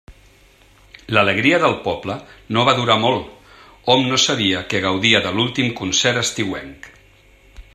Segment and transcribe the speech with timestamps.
[1.15, 2.15] L'alegria del poble
[2.57, 3.53] no va durar molt,
[3.95, 6.89] hom no sabia que gaudia de l'últim concert estiuenc.